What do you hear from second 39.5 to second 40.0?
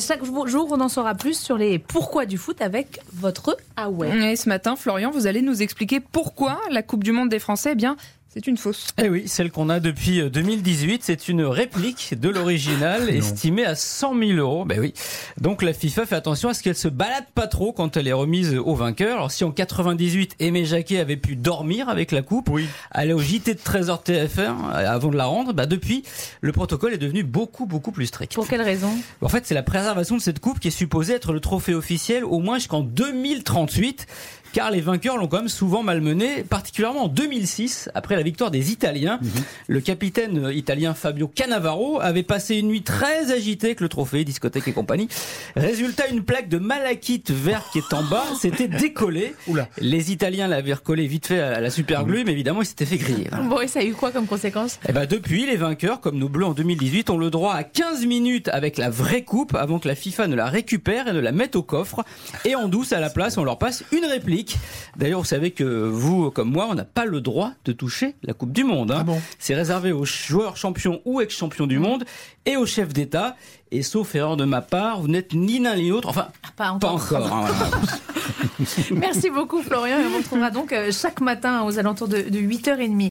Le